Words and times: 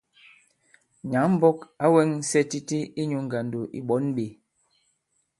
Nyǎŋ-mbɔk 1.11 1.59
ǎ 1.83 1.85
wɛŋsɛ 1.93 2.39
titi 2.49 2.79
inyū 3.01 3.19
ŋgàndò 3.25 3.61
ì 3.77 3.79
ɓɔ̌n 3.87 4.05
ɓē. 4.15 4.27